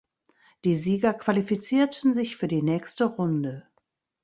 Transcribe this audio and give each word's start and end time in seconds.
Die 0.63 0.75
Sieger 0.75 1.13
qualifizierten 1.13 2.15
sich 2.15 2.35
für 2.35 2.47
die 2.47 2.63
nächste 2.63 3.03
Runde. 3.03 3.67